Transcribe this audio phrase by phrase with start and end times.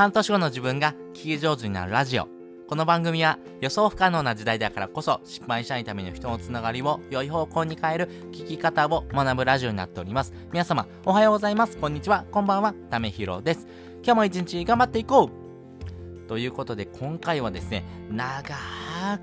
[0.00, 2.26] 半年後の自分が聞き上手になるラジオ。
[2.66, 10.32] この番組は予想不可能な時代だからこそ失敗しないための人のつながりを良い方向に変える聞き方を学ぶラジオになっております。
[10.52, 11.76] 皆様おはようございます。
[11.76, 12.24] こんにちは。
[12.30, 12.72] こんばんは。
[12.90, 13.66] ためひろです。
[14.02, 18.56] 今日も一日頑張っていこうということで今回はですね、長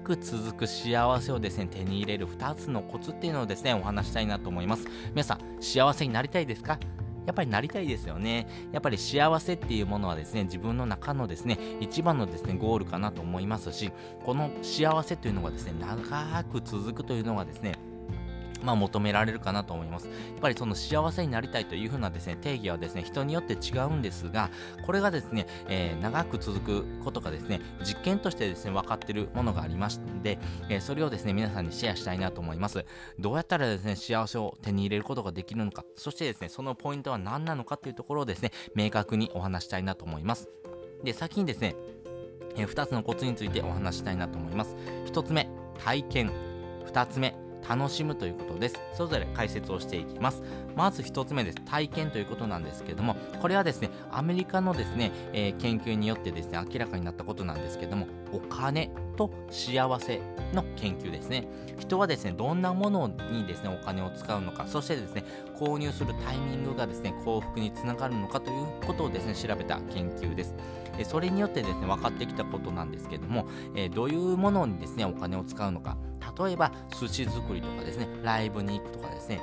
[0.04, 4.86] く続く幸せをですね、手に入れる2つのコツっていうのをですね、お話したいなと思います。
[5.09, 6.78] 皆さん、幸せになりたいですか？
[7.28, 8.48] やっぱりなりたいですよね。
[8.72, 13.91] やっぱり幸せっていうものはですね、自分の中のですね、一番のですね、ゴールかなと思いますし、
[14.26, 17.73] この幸せというのがですね、長く続くというのがですね、
[18.67, 20.07] まあ、求められるかなと思います。
[20.07, 24.49] やっぱりその幸せになりたいというふうなですね、定義はですね、人によって違うんですが、
[24.85, 32.84] これがですね、えー、長く続くことがですね、実験としてですね、分かってるものがありまして、えー、それをですね、皆さんにシェアしたいなと思います。
[33.17, 40.49] どうやったらですね、幸せを手に入れることができるのか、そしてですね、そのポイントは何なのかというところをですね、明確にお話したいなと思います。
[41.05, 41.75] で、先にですね、
[42.58, 44.75] えー、2つのコツについてお話したいなと思います。
[45.05, 45.49] 1つ目、
[45.83, 46.31] 体験。
[46.88, 47.36] 2つ目、
[47.67, 48.80] 楽しむということです。
[48.94, 50.41] それぞれ解説をしていきます。
[50.75, 51.61] まず1つ目です。
[51.66, 60.22] 体験ということなんですけども、これはですね、アメリカのですね、えー、研究によってですね、明らかになったことなんですけども、お金と幸せ
[60.53, 61.47] の研究ですね。
[61.80, 65.23] 人はですね、どんなものにですね、お金を使うのか、そしてですね、
[65.55, 70.55] 購入するタイミングがですね、幸福につながるのかということをですね、調べた研究です。
[71.03, 75.97] それによってですね、分かってきたことなんですけども、えどういうものにですね、お金を使うのか。
[76.38, 79.42] 例えば、寿司作りとかですね、ライブに行くとかですね、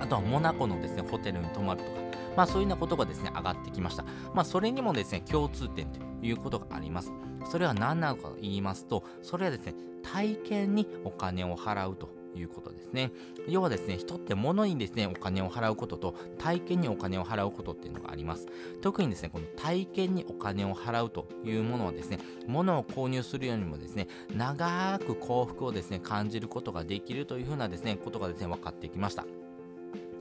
[0.00, 1.90] あとはモナコのですね、ホテルに泊まるとか、
[2.36, 4.04] まあそういうようなことがですね、上がってきました。
[4.34, 7.12] まあそれにもですね、共通点ということがあります。
[7.50, 13.12] それは何なのかと言いますと、それはですね、体験にお金を払うということですね。
[13.48, 18.46] 要はですね、人って物にですね、お金を払うことと体験にお金を払うことっていうのがあります。
[18.80, 29.24] 特にですね、この体験にお金を払うというものはですね、物を購入するよりもですね、長く幸福をですね、感じることができるというふうなですね、ことがですね、分かってきました。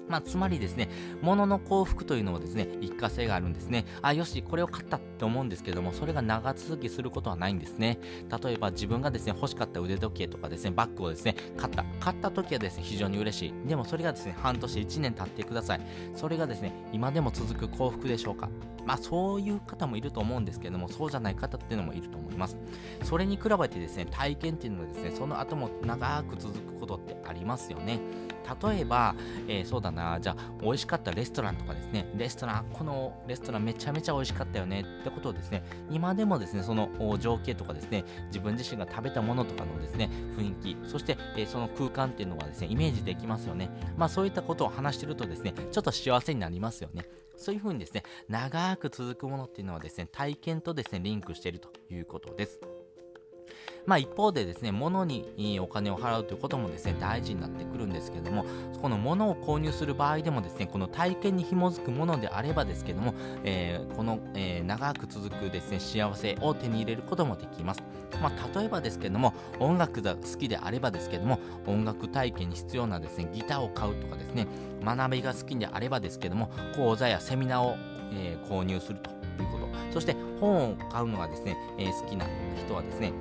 [0.07, 0.89] まあ、つまりですね、
[1.21, 3.85] 物の幸福というのはですね、一過性があるんですね。
[4.01, 7.97] あ、よし、これを買ったって思うんですけども、それが長続きすることはないんですね。
[8.43, 11.83] 例えば自分がですね、欲しかった腕時計とかですね、バッグをですね、買った。
[11.99, 13.67] 買った時はですね、非常に嬉しい。
[13.67, 15.81] でもそれがですね、半年、1年経ってください。
[16.15, 18.49] それがですね、今でも続く幸福でしょうか
[18.85, 22.57] まあそういう方もいると思うんですけども、そうじゃない方っていうのもいると思います。
[23.03, 27.99] それに比べてですね、体験っていうのはですね、その後も長く続くことってありますよね。
[28.63, 29.15] 例えば、
[29.47, 36.89] えー、そうだな、じゃあ、美味しかったレストランとかですね、レストラン、このレストランめちゃめちゃ美味しかったよねってことをですね、今でもですね、その
[37.19, 43.69] 情景とかですね、自分自身が食べたものとかのですね、雰囲気、そして、えー、その空間っていうのがですね、イメージできますよね。
[43.97, 47.05] まあそういったことを話してるとですね、ちょっと幸せになりますよね。
[47.37, 52.59] そういうふうにですね、長く続くものっていうのはですね、体験とですね、リンクしているということです。
[53.85, 58.45] まあ一方でですね、物にお金を払うということもですね、大事になってくるんですけども、
[58.81, 63.13] この物を購入する場合でもですね、この体験に紐づくものであればですけども、
[63.43, 67.83] えー、この、えー、長く続くですね、幸せを手に入れることもできます。
[68.21, 74.47] まあ例えばですけども、音楽が好きであればですけども、音楽体験に必要なですね、ギターを買うとかですね、
[74.83, 77.75] 学びが好きであればですけども、講座やセミナーを、
[78.13, 79.09] えー、購入すると
[79.41, 79.65] いうこと。
[79.95, 82.25] そして本を買うのがですね、え好きな
[82.65, 83.13] 人はですね、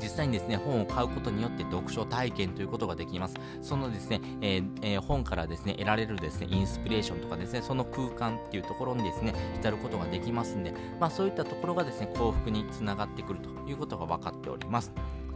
[0.00, 3.34] 実際にですね、本を買うことによって読書体験ということができます。
[3.60, 14.92] そのですね、えーえー、本からですね、得られるですね、インスピレーションとかですね、その空間っていうところにですね、浸ることができますんで、まあそういったところがですね、幸福につながってくるということが分かっております。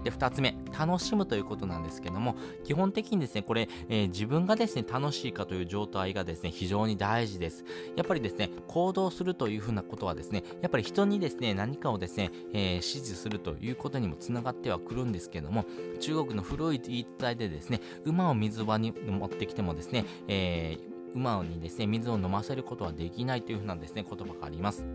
[0.06, 7.65] で、2つ目、楽しむということなんですけども、基本的にですね、これ、えー、自分がですね、楽しいかという状態がですね、非常に大事です。
[7.97, 15.65] やっぱりですね、行動するというふうなことはですね、やっぱり人にですね、何かをですね、えー、指示するということにもつながってはくるんですけども、
[15.99, 24.86] 中国の古い言い伝えでですね、馬を水場に持ってきてもですね、えー、馬にですね、水を飲ませることはできないというふうなですね、言葉があります。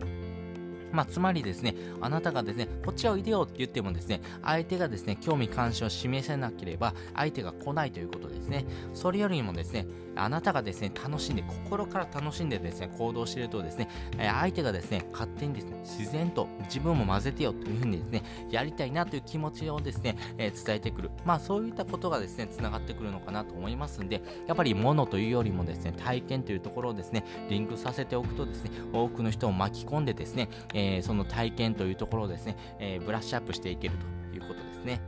[0.92, 8.64] まあ、つまりですね、あなたがですね、こっちおいでよって言ってもですね、相手がですね、興味関心を示せなければ、相手が来ないということですね。
[8.94, 21.10] それよりもですね、あなたがですね、楽しんで、心から楽しんでですね、行動しているとですね、相手がですね、勝手にですね、自然と自分も混ぜてよというふうにですね、やりたいなという気持ちをですね、えー、伝えてくる。
[21.24, 33.94] まあそういったことがですね、つながってくるのかなと思いますんで、やっぱり物というよりもですね、体験というところをですね、リンクさせておくとですね、多くの人を巻き込んでですね、え、その体験というところをですね、え、ブラッシュアップしていける
[34.30, 35.00] ということですね。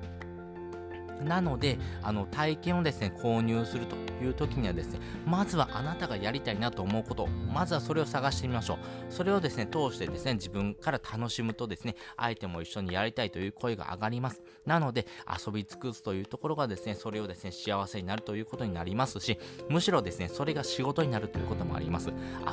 [1.22, 8.78] なので、あの、体験をですね、購入するという時にはですね、まずはあなたがやりたいなと思うこと、まずはそれを探してみましょう。
[9.11, 14.43] それをですね、通してですね、自分から楽しむとですね、相手も一緒にやりたいという声が上がります。
[14.66, 19.38] なので、遊び尽くすというところがですね、それをですね、幸せになるということになりますし、
[19.69, 22.11] むしろですね、それが仕事になるということもあります。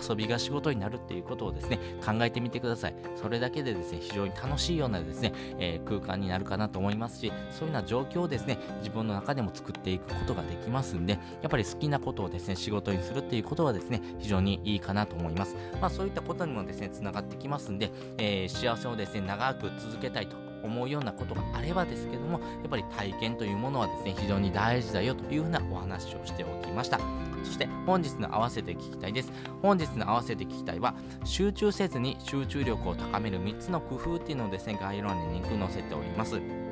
[0.09, 2.95] 遊びが仕事になるっていうことをですね、考えてみてください。
[3.15, 15.55] それだけでですね、非常に楽しいようなですね、えー、空間になるかなと思いますし、そういうような状況をですね、自分の中でも作っていくことができますんで、やっぱり好きなことをですね、仕事にするっていうことはですね、非常にいいかなと思います。
[15.79, 26.99] まあそういったことにもですね、つながってきますんで、えー、幸せをですね、長く続けたいと思うようなことがあればですけども、やっぱり体験というものはですね、非常に大事だよというふうなお話をしておきました。
[27.43, 29.31] そして本日の合わせて聞きたいです。
[29.61, 30.93] 本日の合わせて聞きたいは、
[31.23, 36.70] 集中せずに集中力を高める3つの工夫っていうのをですね、概要欄にリンク載せております。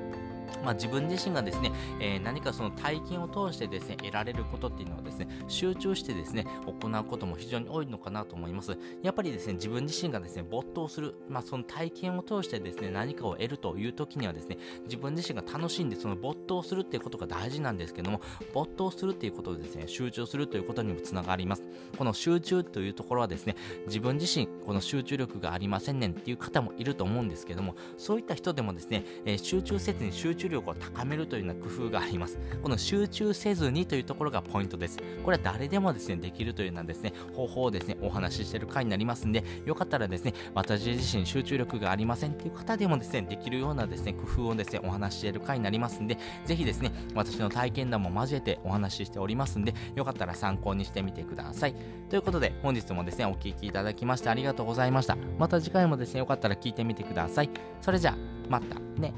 [0.64, 8.78] まあ、自分自身がですね、えー、何かその体験を通してですね、得られることっていうのはですね、集中してですね、行うことも非常に多いのかなと思います。
[9.04, 18.22] やっぱりですね、自分自身がですね、没頭する、まあ、その体験を通してですね、何かを得るという時にはですね、自分自身が楽しんでその没頭するっていうことが大事なんですけども、
[18.54, 21.64] 没頭するっていうことでですね、集中するということにもつながります。
[21.98, 23.56] この集中というところはですね、
[23.88, 32.40] 自分自身、この集中力がありませんねんっていう方もいると思うんですけども、そういった人でもですね、えー、集中せずに集中中力を高めるというような工夫があります。
[32.64, 34.98] この集中せずにというところがポイントです。
[35.24, 51.76] これは誰でもですね、できるというようなですね、方法をですね、お話ししてる回になりますんで、よかったらですね、私自身集中力がありませんっていう方でもですね、できるようなですね、工夫をですね、お話ししている回になりますんで、ぜひですね、私の体験談も交えてお話ししておりますんで、よかったら参考にしてみてください。
[52.10, 55.18] ということで、本日もですね、お聴きいただきましてありがとうございました。
[55.38, 57.50] また次回もですね、よかったら聞いてみてください。
[57.82, 58.18] それじゃあ、
[58.50, 59.14] またね。